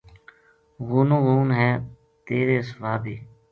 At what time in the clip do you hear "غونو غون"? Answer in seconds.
0.87-1.47